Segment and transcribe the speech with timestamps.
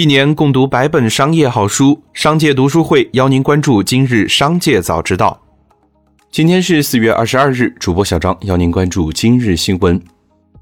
[0.00, 5.38] 一年共读百本商业好书，商界读书会邀您关注今日商界早知道。
[6.32, 10.02] 今天是四月二十二日，主播小张邀您关注今日新闻。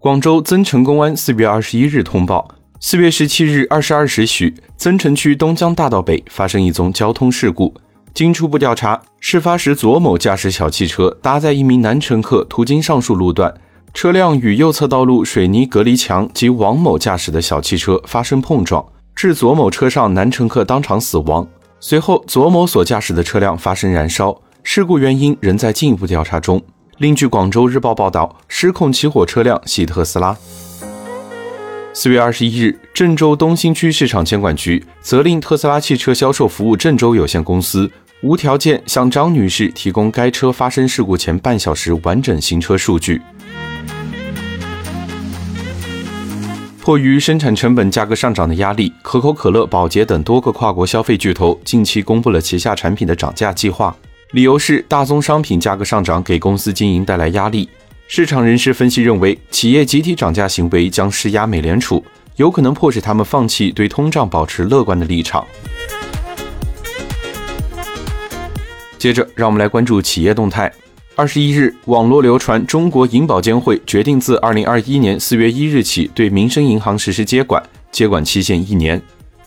[0.00, 2.48] 广州增城公安四月二十一日通报，
[2.80, 7.72] 四月十七日二十二时许，增城区东江大道北发生一宗交通事故。
[8.12, 13.54] 经初步调查，事发时左某驾驶小汽车搭载一名男乘客途经上述路段，
[13.94, 18.84] 车辆与右侧道路水泥隔离墙及王某驾驶的小汽车发生碰撞。
[19.20, 21.46] 致左某车上男乘客当场死亡。
[21.78, 26.58] 随后，左某所驾驶的车辆发生燃烧，事故原因仍在进一步调查中。
[26.96, 30.34] 另据广州日报报道，失控起火车辆系特斯拉。
[31.92, 37.90] 四月二十一日，郑州东新区市场监管局责令特斯拉汽车销售服务郑州有限公司
[38.22, 43.20] 无条件向张女士提供该车发生事故前半小时完整行车数据。
[46.90, 53.96] 迫于生产成本价格上涨的压力，可口可乐、宝洁等多个跨国消费巨头近期公布了旗下产品的涨价计划，
[54.32, 57.68] 理由是大宗商品价格上涨给公司经营带来压力。
[58.08, 65.46] 市场人士分析认为，企业集体涨价行为将施压美联储，有可能迫使他们放弃对通胀保持乐观的立场。
[68.98, 70.68] 接着，让我们来关注企业动态。
[71.20, 77.62] 二十一日，网络流传中国银保监会决定自二零二一年四月一日起对民生银行实施接管，
[77.92, 78.98] 接管期限一年。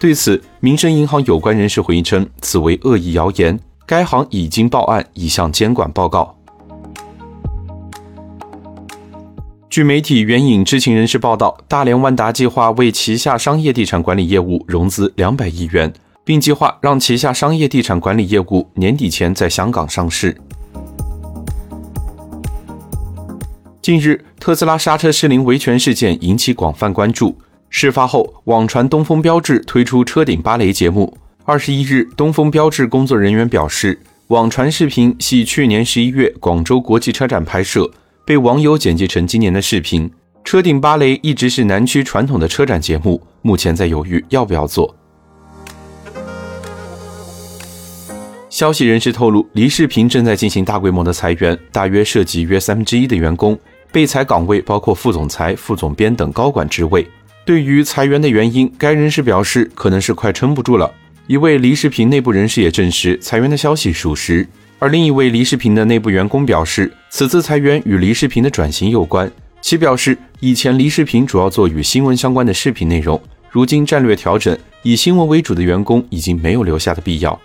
[0.00, 6.36] 对此，民生银行有关人士回应称，此为恶意谣言，该行已经报案，已向监管报告。
[9.68, 15.92] 据媒体援引知情人士报道，大连万达计划为旗下商业地产管理业务融资两百亿元，
[16.24, 20.36] 并计划让旗下商业地产管理业务年底前在香港上市。
[23.82, 27.38] 近日，特斯拉刹车失灵维权事件引起广泛关注。
[27.70, 31.16] 事发后，网传东风标致推出车顶芭蕾节目。
[31.46, 37.90] 二十一日，东风标致工作人员表示，网传视频系去年十一月广州国际车展拍摄，
[38.26, 40.10] 被网友剪辑成今年的视频。
[40.44, 44.94] 车顶芭蕾一直是南区传统的车展节目，目前在犹豫要不要做。
[48.50, 53.58] 消息人士透露，离世平正在进行大规模的裁员，大约涉及约三分之一的员工。
[53.92, 57.06] 被裁岗位包括副总裁、副总编等高管职位。
[57.44, 60.92] 对于裁员的原因，该人士表示，可能是快撑不住了。
[61.26, 64.46] 一位梨视频内部人士也证实，裁员的消息属实。
[64.78, 69.30] 而另一位梨视频的内部员工表示，此次裁员与梨视频的转型有关。
[69.60, 73.20] 其表示，以前梨视频主要做与新闻相关的视频内容，
[73.50, 77.38] 如今战略调整，以新闻为主的员工已经没有留下的必要。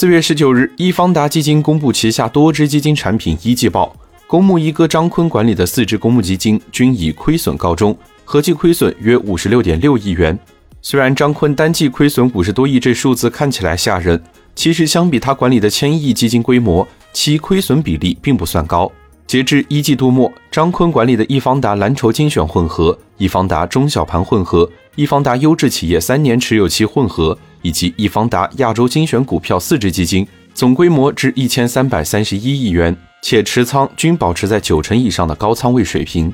[0.00, 3.92] 四月十九日，易方达基金公布旗下多只基金产品一季报，
[4.28, 10.38] 公募一哥张坤管理的四只公募基金均以亏损告终，合计亏损约五十六点六亿元。
[10.80, 14.22] 虽然张坤单季亏损五十多亿这数字看起来吓人，
[14.54, 18.88] 其实相比他管理的千亿基金规模，其亏损比例并不算高。
[19.26, 27.36] 截至一季度末，张坤管理的易方达蓝筹精选混合、易方达中小盘混合、易方达优质企业三年持有期混合。
[27.62, 36.32] 以及易方达亚洲精选股票四只基金，总规模至一千三百三十一亿元，且持仓均保持在九成以上的高仓位水平。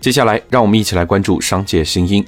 [0.00, 2.24] 接下来，让我们一起来关注商界新音。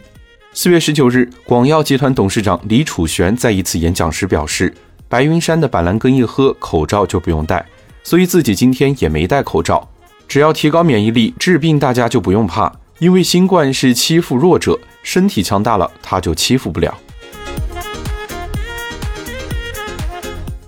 [0.53, 4.75] 四月十九日，广药集团董事长李楚玄在一次演讲时表示，
[5.09, 7.65] 白云山的板蓝根一喝，口罩就不用戴，
[8.03, 9.89] 所以自己今天也没戴口罩。
[10.27, 12.73] 只要提高免疫力，治病大家就不用怕。
[12.99, 16.93] 因为新冠是欺负弱者，身体强大了，他就欺负不了。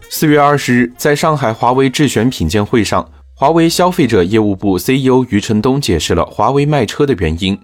[0.08, 7.58] 四月二十日，在上海华为智选品鉴会上，华为消费者业务部 CEO 余承东解释了华为卖车的原因。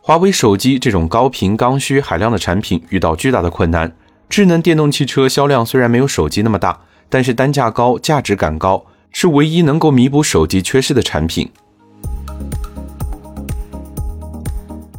[0.00, 3.92] 华为手机这种高频、刚需、海量的产品遇到巨大的困难。
[4.28, 6.78] 智能电动汽车销量虽然没有手机那么大，
[7.08, 11.50] 但是单价高、价值感高，是唯一能够弥补手机缺失的产品。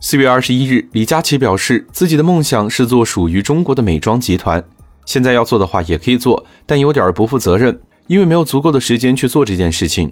[0.06, 4.62] 四月二十一日，李佳琦表示，自己的梦想是做属于中国的美妆集团。
[5.06, 10.12] 现在要做的话也可以做，但有点不负责任，因为没有足够的时间去做这件事情。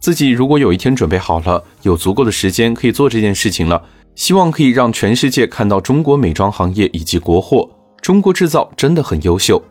[0.00, 3.80] 自己如果有一天准备好了，有足够的时间可以做这件事情了，
[4.16, 7.70] 希望可以让全世界看到中国美妆行业以及国货，
[8.02, 9.62] 中国制造真的很优秀。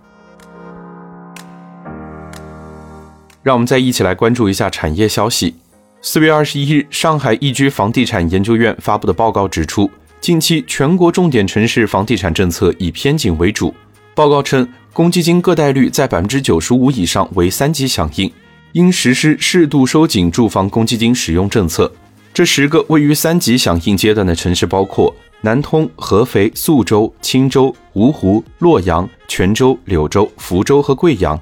[3.44, 5.56] 让我们再一起来关注一下产业消息。
[6.00, 9.90] 四月二十一日，上海易居房地产研究院发布的报告指出，
[10.22, 13.74] 近期全国重点城市房地产政策以偏紧为主。
[14.14, 18.32] 报告称，公积金个贷率在百分之九十五以上为三级响应，
[18.74, 21.92] 应实施适度收紧住房公积金使用政策。
[22.32, 31.40] 这十个位于三级响应阶段的城市包括南通、合肥、宿州、青州、芜湖、洛阳、泉州、柳州、福州和贵阳。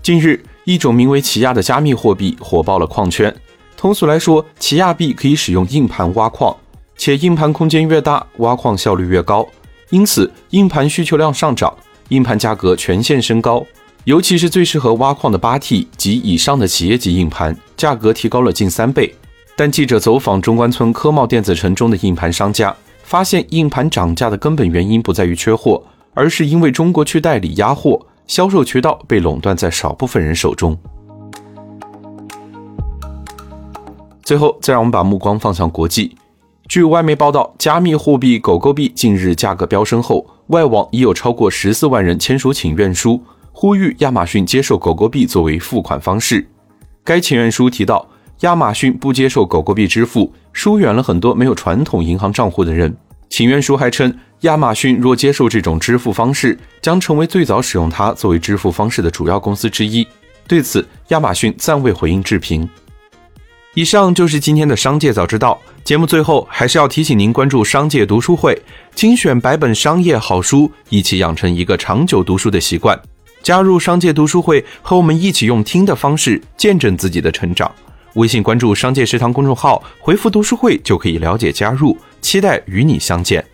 [0.00, 3.34] 近日，一种名为奇亚的加密货币火爆了矿圈。
[3.74, 6.54] 通俗来说，奇亚币可以使用硬盘挖矿，
[6.98, 9.48] 且硬盘空间越大，挖矿效率越高，
[9.88, 11.74] 因此硬盘需求量上涨，
[12.10, 13.64] 硬盘价格全线升高。
[14.04, 19.14] 尤其是最适合挖矿的八 T 及以上的企业级硬盘，价格提高了近三倍。
[19.56, 25.82] 但记者走访中关村科贸电子城中的硬盘商家，发现硬盘涨价的根本原因不在于缺货，
[26.12, 27.98] 而是因为中国去代理压货。
[28.28, 30.78] 销售渠道被垄断在少部分人手中。
[34.22, 36.14] 最后，再让我们把目光放向国际。
[36.68, 46.46] 据外媒报道，加密货币狗狗币近日价格飙升后，外网已有超过十四万人签署请愿书，呼吁亚马逊接受狗狗币作为付款方式。
[47.02, 48.06] 该请愿书提到，
[48.40, 52.94] 亚马逊不接受狗狗币支付，疏远了很多没有传统银行账户的人。
[53.28, 54.14] 请愿书还称。
[54.42, 60.06] 亚马逊若接受这种支付方式，将成为最早使用它作为支付方式的主要公司之一。
[60.46, 62.68] 对此，亚马逊暂未回应置评。
[63.74, 66.06] 以上就是今天的商界早知道节目。
[66.06, 68.56] 最后，还是要提醒您关注商界读书会，
[68.94, 72.96] 精选百本商业好书，一起养成一个长久读书的习惯。
[73.42, 77.68] 加入商界读书会，和我们一起用听的方式见证自己的成长。
[78.14, 81.96] 微信关注“商界食堂”公众号，回复“读书会”就可以了解加入。
[82.20, 83.44] 期待与你相见。